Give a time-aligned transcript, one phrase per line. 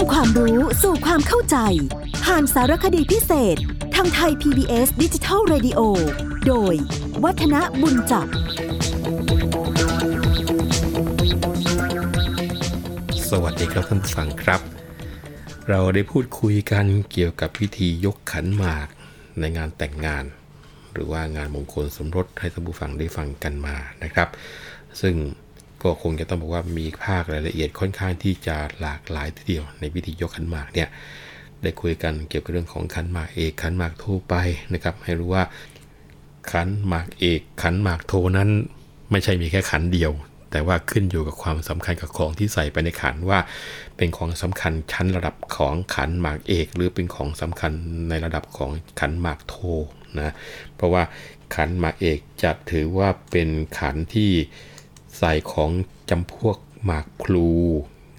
[0.00, 1.56] ำความรู้สู่ความเข้าใจ
[2.24, 3.56] ผ่านสารคดีพิเศษ
[3.94, 5.80] ทางไทย PBS ดิจิทัล Radio
[6.46, 6.74] โดย
[7.24, 8.26] วัฒนบุญจับ
[13.30, 14.60] สวัสดีครับท่านผู้ฟังครับ
[15.68, 18.88] เราได้พูดคุยกันเกี่ยวกับพิธียกขันหมาก
[19.40, 20.24] ในงานแต่งงาน
[20.92, 24.28] หรือว่างานมงคลสมรสให้ท่านผู้ฟังได้ฟังกันมานะครับ
[25.00, 25.14] ซึ่ง
[25.82, 30.88] ก็คงจะต้องบอกว่ามีภาครายละเอียดค่อนข้างที่จะหลากหลายทีเดียว ในพิธียกขันหมากเนี่ย
[31.62, 34.34] ได้คุยกันเกี่ยวกับเรื่องของขันหมากเอกขันหมากโทไป
[34.72, 35.44] นะครับ ให้รู้ว่า
[36.52, 38.48] ขันหมากเอกขันหมากโทนั้น
[39.10, 40.12] ไม่ใช่มีแค่ขันเดียว
[40.50, 43.38] แต่ว่าขึ้นอยู่กับความสำคัญกับของที่ใส่ไปในขันว่า
[43.96, 47.72] เป็นของสำคัญชั้นระดับของขันหมากเอก หรือเป็นของสำคัญ
[48.08, 49.54] ในระดับของขันหมากโท
[50.18, 50.34] นะ
[50.76, 51.02] เพราะว่า
[51.54, 54.30] ขันหมากเอกจะถือว่าเป็นขันที่
[55.18, 55.70] ใส่ของ
[56.10, 57.48] จำพวกหมากพลู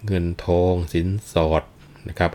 [0.06, 1.62] เงินทองสินสอด
[2.08, 2.32] นะครับ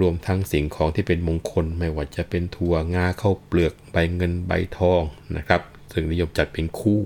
[0.00, 5.02] รวมทั้งสิ่งของที่เป็นมงคลไม่ว่าจะเป็นถั่วงาเข้าเปลือกใบเงินใบทอง
[5.36, 7.00] นะครับ ซึ่งนิยมจัดเป็นคู่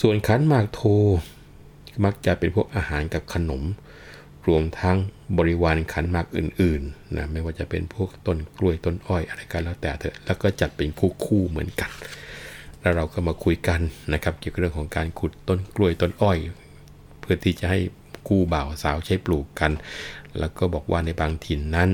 [0.00, 0.80] ส่วนขันหมากโท
[2.04, 3.62] มักจะเป็นพวกอาหารกับขนม
[4.48, 4.96] รวมทั้ง
[5.38, 10.88] บริวารขันหมากอื่นๆนะไม่ว่าจะเป็นพวกต้นกล้วยต้นอ้อยอะไรก็แล้วแต่เถอะแล้วก็จัดเป็น
[11.26, 11.90] คู่ๆเหมือนกัน
[12.80, 13.80] แล้วเราก็มาคุยกัน
[14.12, 16.38] นะครับ เกี่ยวกับเรื่องของการขุดต้นกล้วยต้นอ้อย
[17.20, 17.80] เพื่อที่จะให้
[18.26, 19.72] คู่บ่าวสาวใช้ปลูกกัน
[20.38, 21.90] แล้วก็บอกว่าในบางถิ่นนั้น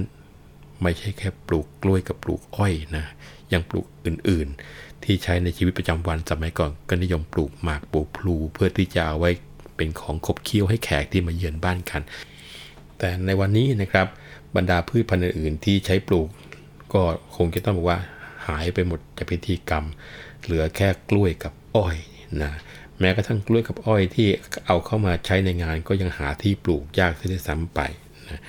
[0.83, 3.05] ไม่ใช่แค่ปลูกกล้วยกับปลูกอ้อยนะ
[3.53, 9.31] ยังปลูกอื่นๆ ที่ใช้ในชีวิตประจำวันสมัยก่อนก็นิยมปลูกหมากปลูกพลูเพื่อที่จะเอาไว้
[9.77, 12.03] เป็นของขบเคี้ยวให้แขกที่มาเยือนบ้านกัน
[12.99, 14.07] แต่ในวันนี้นะครับ
[14.57, 16.29] บรรดาพืชพันธุ์อื่นๆที่ใช้ปลูก
[16.93, 17.03] ก็
[17.37, 17.99] คงจะต้องบอกว่า
[18.47, 19.85] หายไปหมดจากพิธีกรรม
[20.47, 21.97] เหลือแค่กล้วยกับอ้อย
[22.43, 22.53] นะ
[23.01, 24.29] แม้กระทั่งกล้วยกับอ้อยที่
[24.67, 27.81] เอาเข้ามาใช้ในงานก็ยังหาที่ปลูกยากที่จะซ้ำไป
[28.31, 28.41] นะ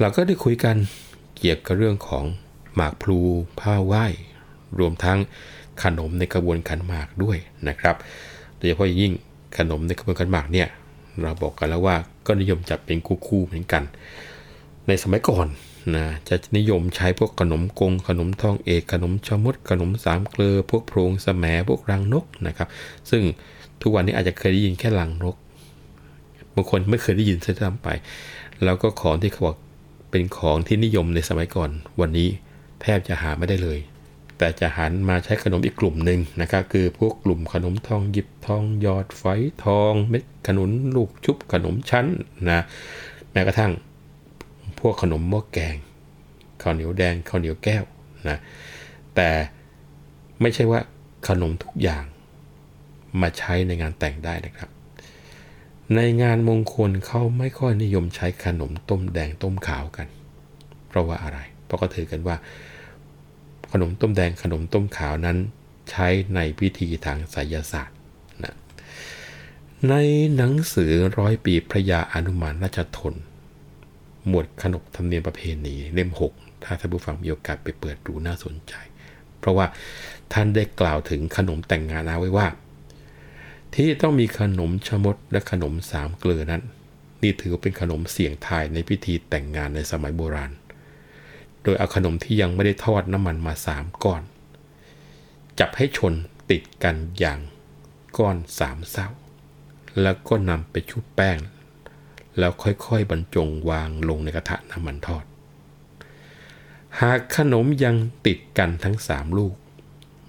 [0.00, 0.76] เราก็ได้คุยกัน
[1.38, 2.24] เกี่ยวกับเรื่องของ
[2.74, 3.18] หมากพลู
[3.60, 4.06] ผ้าไหว้
[4.78, 5.18] รวมทั้ง
[5.82, 7.36] ขนมในกระบวนขันหมากด้วย
[7.68, 7.96] นะครับ
[8.56, 9.12] โดยเฉพาะยิ่ง
[9.58, 10.68] ขนมในกระบวนขันหมากเนี่ย
[11.22, 11.96] เราบอกกันแล้วว่า
[12.26, 13.82] ก็นิยมจัดเป็นคู่ๆเหมือนกัน
[14.88, 15.46] ในสมัยก่อน
[15.94, 22.68] นะจะนิยมใช้พวกขนมกง ขนมทองเอก ขนมชมด ขนมสามเกลือ พวกโพรงสแมพวกรังนกนะครับ
[23.10, 23.22] ซึ่ง
[23.82, 25.36] ทุกวันนี้อาจจะเคยได้ยินแค่รังนก
[26.54, 27.88] บางคนไม่เคยได้ยินซะซ้ำไป
[28.64, 29.56] แล้วก็ของที่เขาบอก
[30.10, 31.70] เป็นของที่นิยมในสมัยก่อน
[32.00, 32.28] วันนี้
[32.82, 33.78] แทบจะหาไม่ได้เลย
[34.38, 42.06] แต่จะหันมาใช้ขนมอีกกลุ่มหนึ่งนะครับ คือพวกกลุ่มขนมทองหยิบทองยอดฝอยทองเม็ดขนุนลูกชุบขนมชั้น
[42.48, 42.64] นะ
[43.32, 43.72] แม้กระทั่ง
[44.86, 45.76] วกขนมหม้อแกง
[46.62, 47.84] ข้าวเหนียวแดงข้าวเหนียวแก้ว
[48.28, 48.38] นะ
[49.14, 49.28] แต่
[50.40, 50.80] ไม่ใช่ว่า
[51.28, 52.04] ขนมทุกอย่าง
[53.20, 54.70] มาใช้ในงานแต่งได้นะครับ
[55.94, 60.06] ในงานมงคลเขาไม่ค่อยนิยมใช้ขนมต้มแดงต้มขาวกัน
[60.88, 62.36] เพราะว่าอะไร เพราะก็ถือกันว่า
[63.72, 65.36] ขนมต้มแดงขนมต้มขาวนั้น
[65.90, 67.98] ใช้ในพิธีทางไสยศาสตร์
[68.44, 68.54] นะ
[69.88, 69.94] ใน
[70.36, 73.14] หนังสือร้อยปีพระยาอนุมานราชทน
[74.28, 78.74] หมวดขนบธรรมเนียมประเพณีเล่ม 6 ถ้าท่านผู้ฟังมีโอกาสไปเปิดดูน่าสนใจ
[79.38, 79.66] เพราะว่า
[80.32, 82.46] ท่านได้กล่าวถึงขนมแต่งงานเอาไว้ว่า
[83.74, 86.62] ที่ต้องมีขนมชะมดและขนมสามเกลือนั้น
[87.22, 90.52] นี่ถือเป็นขนมเสี่ยงทายในพิธีแต่งงานในสมัยโบราณ
[91.62, 94.22] โดยเอาขนมที่ยังไม่ได้ทอดน้ำมันมาสามก้อน
[95.58, 96.14] จับให้ชน
[96.50, 97.40] ติดกันอย่าง
[98.18, 99.08] ก้อนสามเศร้า
[100.02, 101.36] แล้วก็นำไปชุบแป้ง
[102.38, 105.24] แล้วค่อยๆบรรจงวางลงในกระทะน้ำมันทอด
[107.00, 107.96] หากขนมยัง
[108.26, 109.54] ติดกันทั้งสามลูก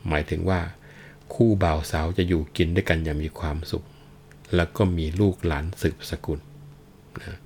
[0.07, 0.61] หมายถึงว่า
[1.33, 3.85] คู่บ่าวสาวจะอยู่กินด้วยกันอย่างมีความสุข
[4.55, 6.39] แล้วก็มีลูกหลานสืบสกุล
[7.21, 7.39] นะ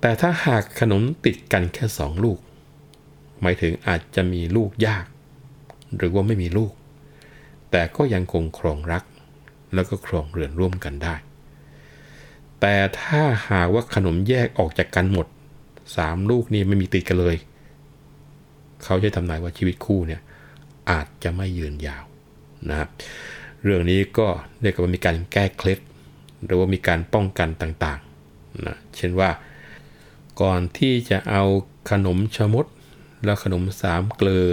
[0.00, 2.38] แต่ถ้าหากขนมติดกันแค่สองลูก
[3.40, 5.06] หมายถึงอาจจะมีลูกยาก
[5.96, 6.72] หรือว่าไม่มีลูก
[7.70, 9.04] แต่ก็ยังคงครองรัก
[9.74, 11.14] แล้วก็ครองเรือนร่วมกันได้
[12.68, 15.26] แต่ถ้าหากว่าขนมแยกออกจากกันหมด
[15.96, 17.36] สามลูกนี้ไม่มีติดกันเลย
[18.84, 20.20] เขาจะทำนายว่าชีวิตคู่เนี่ย
[20.90, 22.04] อาจจะไม่ยืนยาว
[22.68, 22.88] นะครับ
[23.62, 24.26] เรื่องนี้ก็
[24.62, 25.78] เรียกว่ามีการแก้เคล็ด
[26.44, 29.30] หรือว่ามีการป้องกันต่างๆนะเช่นว่า
[30.40, 31.42] ก่อนที่จะเอา
[31.90, 32.66] ขนมชะมด
[33.24, 34.46] แล้วขนมสามเกลือ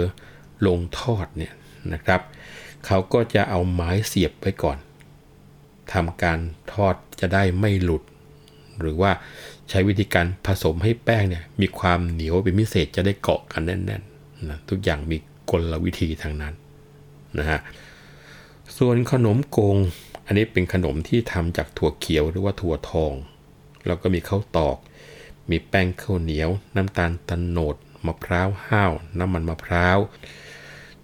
[0.66, 1.52] ลงทอดเนี่ย
[1.92, 2.20] นะครับ
[2.86, 4.78] เขาก็จะเอาไม้เสียบไว้ก่อน
[5.92, 6.38] ทำการ
[6.72, 8.02] ทอดจะได้ไม่หลุด
[8.80, 9.12] หรือว่า
[9.70, 15.16] ใช้วิธีการผสมให้แป้งเนี่ยมีความเหนียวเป็นพิเศษจะได้เกาะกันแน่นๆนะทุกอย่างมี
[15.50, 16.54] กลวิธีทางนั้น
[17.38, 17.60] นะฮะ
[18.78, 19.76] ส่วนขนมโกง
[20.26, 23.14] อันนี้เป็นขนมที่ทำจากถั่วเขียวหรือว่าถั่วทอง
[23.86, 24.76] แล้วก็มีข้าวตอก
[25.50, 27.76] มีแป้งข้าวเหนียว น้ำตาลตะโนด
[28.06, 29.98] มะพร้าวห้าว น้ำมันมะพร้าว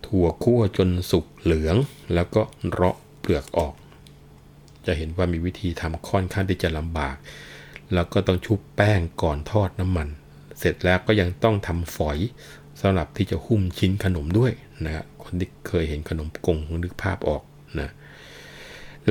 [0.06, 1.76] ถั่วคั่วจนสุกเหลือง
[2.14, 3.74] แล้วก็เราะเปลือกออก
[4.86, 7.16] จะเห็นว่ามีวิธีทำค่อนข้างที่จะลำบาก
[7.94, 10.08] แล้วก็ต้องชุบแป้งก่อนทอดน้ำมัน
[10.58, 12.18] เสร็จแล้วก็ยังต้องทำฝอย
[12.80, 14.52] สำหรับที่จะหุ้มชิ้นขนมด้วย
[14.84, 17.42] นะคนที่เคยเห็นขนมกงนึกภาพออก
[17.80, 17.90] นะ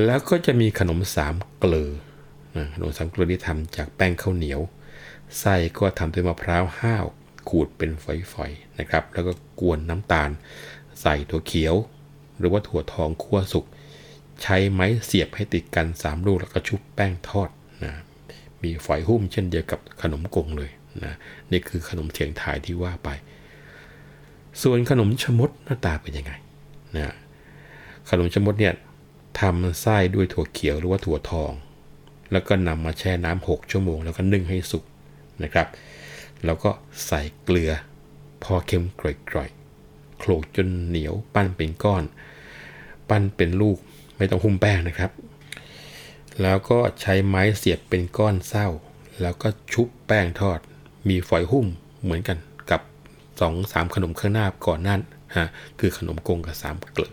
[0.04, 1.90] แล้วก็จะมีขนมสามเกลือ
[2.56, 4.60] นะขนมสามเกลือที่ทำจากแป้งข้าวเหนียว
[5.38, 7.04] ไส้ก็ทำด้วยมะพร้าวห้าว
[7.48, 8.04] ขูดเป็นฝ
[8.42, 10.30] อยๆนะครับ แล้วก็กวนน้ำตาล
[11.00, 11.74] ใส่ถั่วเขียว
[12.38, 13.64] หรือว่าถั่วทองคั่วสุก
[14.42, 17.50] ใช้ไม้เสียบให้ติดกัน 3 ลูกแล้วก็ชุบแป้งทอด
[17.84, 17.92] นะ
[18.62, 20.70] มีฝอยหุ้มเช่นเดียวกับขนมกงเลย
[21.04, 21.14] นะ
[21.52, 23.08] นี่คือขนมเทียงไทยที่ว่าไป
[24.62, 26.32] ส่วนขนมชมดหน้าตาเป็นยังไง
[26.96, 27.14] นะ
[28.10, 28.74] ขนมชมดเนี่ย
[29.40, 31.52] ทำไส้ด้วยถั่วเขียวหรือว่าถั่วทอง
[32.32, 34.84] แล้วก็นำมาแช่น้ำหกชั่วโมง แล้วก็นึ่งให้สุก
[35.42, 35.68] นะครับ
[36.44, 36.70] แล้วก็
[37.06, 37.70] ใส่เกลือ
[38.42, 42.04] พอเค็มกร่อยๆโขลกจนเหนียวปั้นเป็นก้อน
[43.08, 43.78] ปั้นเป็นลูก
[44.20, 45.10] ไม่ต้องหุ้มแป้งนะครับ
[46.42, 48.68] แล้วก็ใช้ไม้เสียบเป็นก้อนเศร้า
[49.20, 50.58] แล้วก็ชุบแป้งทอด
[51.08, 51.66] มีฝอยหุ้ม
[52.02, 52.38] เหมือนกัน
[52.70, 52.80] กับ
[53.16, 55.00] 2อสามขนมข้างหน้าก่อนนั่น
[55.36, 55.46] ฮะ
[55.80, 57.12] คือขนมกงกับสามเกลือ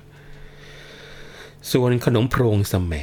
[1.72, 2.94] ส่วนขนมโพรงสแหม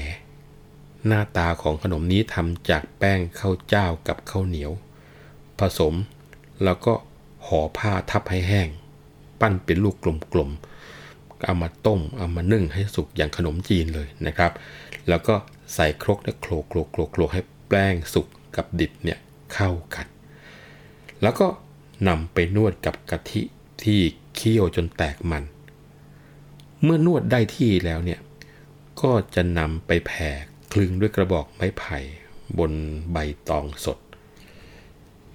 [1.07, 4.73] หน้าตาของขนมนี้ทำจากแป้งข้าวเจ้ากับข้าวเหนียว
[5.59, 5.95] ผสม
[6.65, 6.93] แล้วก็
[7.47, 8.69] ห่อผ้าทับให้แห้ง
[9.41, 9.97] ปั้นเป็นลูก
[10.33, 10.74] กลมๆ
[11.47, 14.53] เอามาต้ม เอามานึ่งให้สุกอย่างขนมจีนเลยนะครับ
[15.09, 15.35] แล้วก็
[15.75, 18.27] ใส่ครกแล้วโขลกโขลกโขลกโขลกให้แป้งสุก
[18.57, 19.19] กับดิบเนี่ย
[19.55, 20.07] เข้ากัน
[21.23, 21.49] แล้วก็
[22.09, 23.43] นำไปนวดกับกะทิ
[23.83, 24.01] ที่
[24.37, 25.43] เคี่ยวจนแตกมัน
[26.83, 28.21] เมื่อนวดได้ที่แล้วเนี่ย
[29.01, 30.31] ก็จะนำไปแผ่
[30.73, 31.99] คลึงด้วยกระบอกไม้ไผ่
[32.59, 32.73] บน
[33.13, 33.17] ใบ
[33.49, 33.99] ตองสด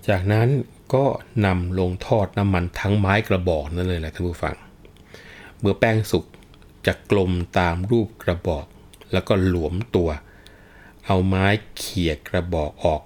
[0.07, 0.47] จากนั้น
[0.94, 1.06] ก็
[1.45, 4.56] นำลงทอดน้ำมันทั้งไม้กระบอกนั่นเลยแหละท่านผู้ฟัง
[5.59, 6.25] เมื่อแป้งสุก
[6.88, 8.65] จะกลมตามรูปกระบอก
[9.11, 10.09] แล้วก็หลวมตัว
[11.06, 11.45] เอาไม้
[11.77, 13.01] เขี่ยกระบอกออก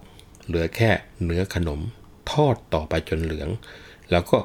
[0.46, 0.90] เหลือแค่
[1.24, 1.80] เนื้อขนม
[2.32, 3.50] ทอดต่อไปจนเหลือง
[4.12, 4.38] แล้วก็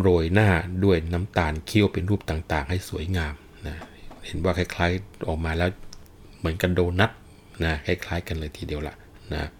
[0.00, 0.48] โรยหน้า
[0.84, 3.34] ด้วยน้ำตาลเคี่ยวเป็นรูปต่างๆ ให้สวยงาม
[3.66, 3.76] นะ
[4.26, 5.70] เห็นว่าคล้ายๆออกมาแล้ว
[6.38, 7.10] เหมือนกันโดนัท
[7.64, 8.94] นะคล้ายๆ กันเลยทีเดียวละ
[9.32, 9.50] นะ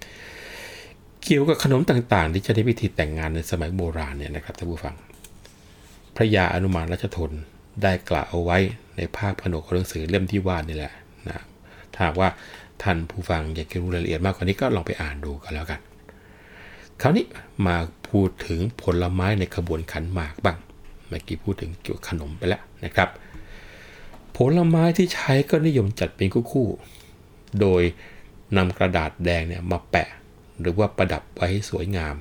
[1.23, 4.97] เกี่ยวกับขนมต่างๆ ที่ใช้ในพิธีแต่งงานในสมัยโบราณเนี่ยนะครับท่านผู้ฟัง
[6.17, 7.33] พระยาอนุมานรัชทน
[7.83, 8.59] ได้กล่าวเอาไว้
[8.97, 10.93] ในภาคผนวกของหนังสือเล่มที่ว่านี่แหละ
[11.29, 11.43] นะ
[11.95, 12.31] ถ้าว่า
[12.83, 15.81] ท่านผู้ฟังอยากจะรู้รายละเอียดมากกว่านี้ก็ลองไปอ่านดูกันแล้วกัน
[17.01, 17.27] คราวนี้
[17.67, 17.77] มา
[18.09, 20.59] พูดถึงผลไม้ในขบวนขันหมากบ้าง
[21.09, 23.09] เมื่อกี้พูดถึงเกี่ยวกับขนมไปแล้วนะครับ
[24.37, 27.83] ผลไม้ที่ใช้ก็นิยมจัดเป็นคู่ๆ โดย
[28.57, 30.09] นำกระดาษแดงเนี่ยมาแปะ
[30.61, 32.17] หรือว่าประดับไว้ให้สวยงาม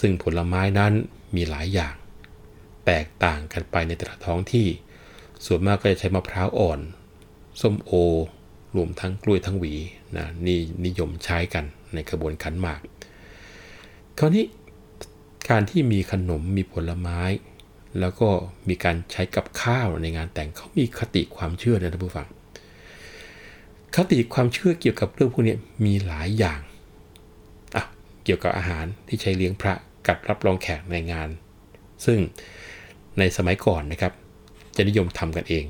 [0.00, 0.92] ซึ่งผลไม้นั้น
[1.36, 1.94] มีหลายอย่าง
[2.86, 4.68] แตกต่างกันไปในแต่ละท้องที่
[5.46, 6.80] ส่วนมากก็จะใช้มะพร้าวอ่อน
[7.60, 7.92] ส้มโอ
[8.76, 9.74] รวมทั้งกล้วยทั้งหวี
[10.16, 11.64] นะนี่นิยมใช้กัน
[11.94, 12.80] ในขบวนขันหมาก
[14.18, 14.44] คราวนี้
[15.50, 17.20] การที่มีขนมมีผลไม้
[18.00, 18.28] แล้วก็
[18.68, 22.28] มีการใช้กับข้าวในงานแต่งเขามีคติความเชื่อนะท่านผู้ฟัง
[23.96, 26.60] คติความเชื่อเกี่ยวกับเรื่องพวกนี้มีหลายอย่าง
[27.76, 27.84] อะ
[28.24, 29.74] เกี่ยวกับอาหารที่ใช้เลี้ยงพระ
[30.06, 31.28] กัดรับรองแขกในงาน
[32.06, 32.18] ซึ่ง
[33.18, 34.12] ในสมัยก่อนนะครับ
[34.76, 35.64] จะนิยมทำกันเอง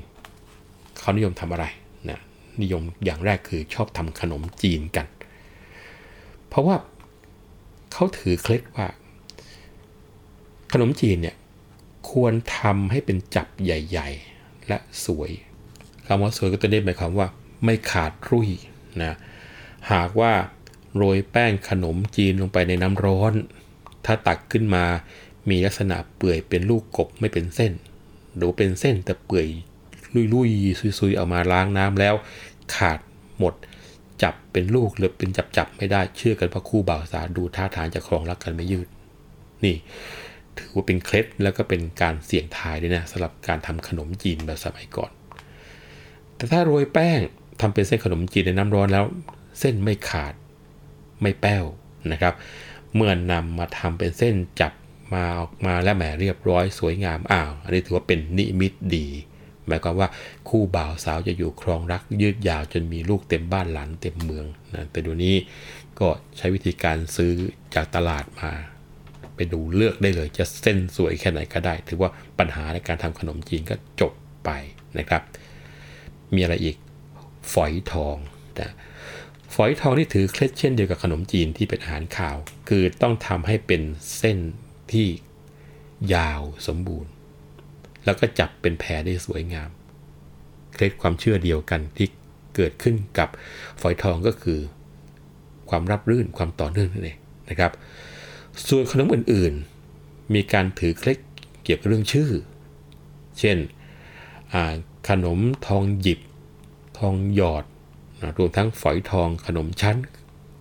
[0.99, 1.65] เขานิยมทำอะไร
[2.09, 2.19] นะ
[2.61, 5.07] นิยมอย่างแรกคือชอบทำขนมจีนกัน
[6.47, 6.75] เพราะว่า
[7.91, 8.87] เขาถือเคล็ดว่า
[10.73, 11.35] ขนมจีนเนี่ย
[12.11, 15.31] ควรทำให้เป็นจับใหญ่ ๆ และสวย
[16.07, 17.27] คำว่าสวยก็ตัวนี้หมายความว่า
[17.65, 18.49] ไม่ขาดรุ่ย
[19.03, 19.13] นะ
[19.91, 20.33] หากว่า
[20.95, 23.33] โรยแป้งขนมจีนลงไปในน้ำร้อน
[24.05, 24.85] ถ้าตักขึ้นมา
[25.49, 27.73] มีลักษณะเปื่อยเป็นลูกกบไม่เป็นเส้น
[28.35, 29.47] หรือเป็นเส้นแต่เปื่อย
[30.33, 32.15] ลุยๆซุยๆเอามาล้างน้ำแล้ว
[32.75, 32.99] ขาด
[33.39, 33.53] หมด
[34.23, 38.87] จับเป็นลูกหรือเป็นจับๆไม่ได้เชื่อกันว่าคู่บ่าวสาวดูท่าทางจะครองรักกันไม่ยืด
[39.65, 39.75] นี่
[40.57, 45.11] ถือว่าเป็นเคล็ดแล้วก็เป็นการเสี่ยงทายด้วยนะสำหรับการทำขนมจีนแบบสมัยก่อน
[46.35, 47.19] แต่ถ้าโรยแป้ง
[47.61, 49.05] ทำเป็นเส้นขนมจีนในน้ำร้อนแล้ว
[49.59, 50.33] เส้นไม่ขาด
[51.21, 51.63] ไม่แป้ว
[52.11, 52.33] นะครับ
[52.95, 54.73] เมื่อนนำมาทำเป็นเส้นจับ
[55.13, 59.07] มาออกมาและแหมเรียบร้อยสวยงามอ้าวอันนี้ถือว่าเป็นนิมิตดี
[59.67, 60.09] หมายความว่า
[60.49, 65.35] คู่บ่าวสาวจะอยู่ครองรักยืดยาวจนมีลูกเต็มบ้านหลานเต็มเมืองนะแต่ดี๋ยวนี้
[65.99, 67.33] ก็ใช้วิธีการซื้อ
[67.75, 68.51] จากตลาดมา
[69.35, 74.13] ไปดูเลือกได้เลยจะเส้นสวยแค่ไหนก็ได้ ถือว่าปัญหาในการทำขนมจีนก็จบ
[74.45, 74.49] ไป
[74.99, 75.21] นะครับ
[76.33, 76.75] มีอะไรอีก
[77.53, 78.17] ฝอยทอง
[78.59, 78.71] นะ
[79.55, 82.37] ฝอยทองที่ถือเคล็ดเช่นเดียวกับขนมจีนที่เป็นอาหารข่าว
[82.69, 83.81] คือต้องทำให้เป็น
[84.17, 84.37] เส้น
[84.93, 85.07] ที่
[86.13, 87.11] ยาวสมบูรณ์
[88.05, 89.69] แล้วก็จับเป็นแพรได้สวยงาม
[90.73, 92.07] เคล็ดความเชื่อเดียวกันที่
[92.55, 93.29] เกิดขึ้นกับ
[93.81, 94.59] ฝอยทองก็คือ
[95.69, 97.17] ความรับรื่นความต่อเนื่องนั่นเอง
[97.49, 97.71] นะครับ
[98.67, 101.17] ส่วนขนมอื่นๆ มีการถือเคล็ด
[101.63, 102.29] เกี่ยวกับเรื่องชื่อ
[103.39, 103.57] เช่น
[105.09, 106.19] ขนมทองหยิบ
[106.99, 107.65] ทองหยอด
[108.21, 109.97] นะรวมทั้งฝอยทองขนมชั้น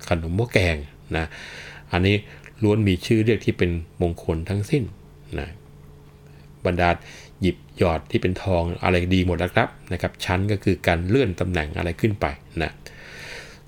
[0.09, 0.77] ขนมหม้อแกง
[1.17, 1.27] นะ
[1.93, 2.17] อันนี้
[2.63, 3.71] ล้วนมีชื่อเรียกที่เป็น
[4.03, 4.83] มงคลทั้งสิ้น
[5.39, 5.49] นะ
[6.67, 6.91] บรรดา
[7.41, 12.27] หยิบหยอดที่เป็นทองอะไรดีหมดแล้วครับนะครับชั้นก็คือการเลื่อนตำแหน่งอะไรขึ้นไป
[12.63, 12.71] นะ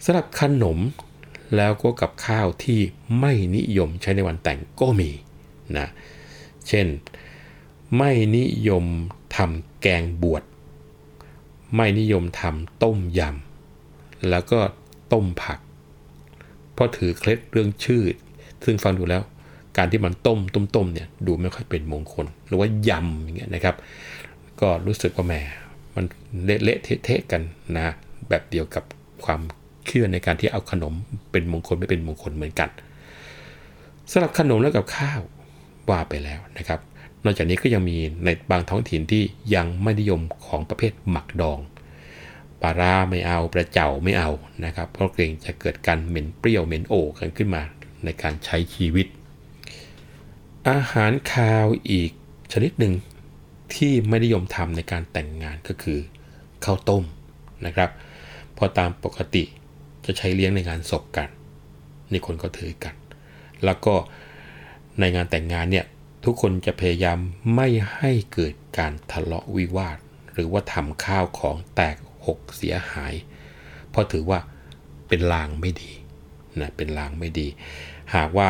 [0.04, 0.78] สำหรับขนม
[1.56, 2.80] แล้วก็กับข้าวที่
[3.20, 5.10] ไม่นิยมใช้ในวันแต่งก็มี
[5.78, 5.88] นะ
[6.68, 6.86] เช่น
[7.96, 8.84] ไม่นิยม
[9.36, 10.42] ทำแกงบวช
[11.74, 14.60] ไม่นิยมทำต้มยำแล้วก็
[15.12, 15.58] ต้มผัก
[16.72, 18.02] เพราะถือเคล็ดเรื่องชื่อ
[18.64, 19.22] ซึ่งฟังดูแล้ว
[19.78, 23.76] การที่มันต้มต้มต้มเนี่ยดูไม่ค่อยเป็นมงคล หรือว่ายำอย่างเงี้ยนะครับ
[24.60, 25.34] ก็รู้สึกว่าแหม
[25.94, 26.04] มัน
[26.44, 27.42] เละเละเทะกัน
[27.76, 27.94] นะ
[28.28, 28.84] แบบเดียวกับ
[29.24, 29.40] ความ
[29.86, 30.94] เชื่อในการที่เอาขนม
[31.32, 32.70] เป็นมงคลไม่เป็นมงคลเหมือนกัน
[34.10, 35.20] สำหรับขนมแล้วกับข้าว
[35.90, 36.80] ว่าไปแล้วนะครับ
[37.24, 39.22] นอกจากนี้ก็ยังมีในบางท้องถิ่นที่
[39.54, 41.58] ยังไม่นิยมของประเภทหมักดอง
[42.62, 44.30] ปลาร่าไม่เอาประเจ้าไม่เอา
[44.64, 47.62] นะครับ เพราะเกรงจะเกิดการเหม็นเปรี้ยวเหม็นโอกันขึ้นมา
[48.04, 49.06] ในการใช้ชีวิต
[50.70, 52.10] อาหารคาวอีก
[52.52, 52.94] ชนิดหนึ่ง
[53.74, 55.98] ที่ไม่นิยมทำในการแต่งงานก็คือ
[56.64, 57.04] ข้าวต้ม
[57.66, 57.90] นะครับ
[58.56, 59.44] พอตามปกติ
[60.06, 61.28] จะใช้เลี้ยงในงานศพกัน
[62.10, 62.94] นี่คนก็ถือกัน
[63.64, 63.94] แล้วก็
[65.00, 65.86] ในงานแต่งงานเนี่ย
[66.24, 67.18] ทุกคนจะพยายาม
[67.54, 69.98] ไม่ให้เกิดการทะเลาะวิวาท
[70.32, 71.96] หรือว่าทำข้าวของแตก
[72.26, 73.14] หกเสียหาย
[73.90, 74.38] เพราะถือว่า
[75.08, 75.90] เป็นลางไม่ดี
[76.60, 77.48] นะเป็นลางไม่ดี
[78.14, 78.48] หากว่า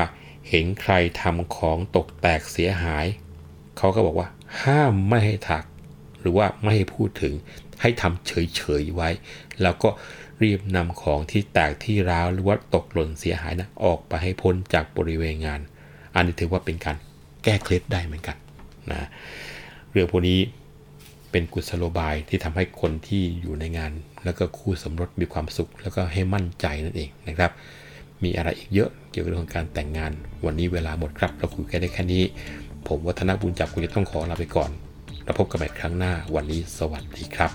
[0.49, 3.06] เห็นใครทำของตกแตกเสียหาย
[3.78, 4.28] เขาก็บอกว่า
[4.62, 5.64] ห้ามไม่ให้ถัก
[6.21, 7.35] หรือว่าไม่ให้พูดถึง
[7.80, 9.11] ให้ทำเฉยๆไว้
[9.62, 9.88] แล้วก็
[10.42, 15.61] รีบนำของที่แตกที่ร้าวหรือว่าตกหล่นเสียหายนะออกไปให้พ้นจากบริเวณงาน
[16.14, 16.97] อันนี้ถือว่าเป็นการ
[17.44, 18.37] แก้เคล็ดได้เหมือนกัน
[18.90, 19.09] นะ
[19.90, 20.38] เรื่องพวกนี้
[21.30, 23.92] เป็นกุศโลบายที่ทำให้คนที่อยู่ในงาน
[24.25, 27.52] แล้วก็คู่สมรสมีความสุข แล้วก็ให้มั่นใจนั่นเองนะครับ
[28.24, 30.12] มีอะไรอีกเยอะเกี่ยวกับเรื่องของการแต่งงาน
[30.46, 32.22] วันนี้เวลาหมดครับ เราคุยกันได้แค่นี้
[32.88, 34.70] ผมวัฒนบุญจับคุณจะต้องขอลาไปก่อน
[35.24, 37.50] เราพบกันใหม่ครั้งหน้าวันนี้สวัสดีครับ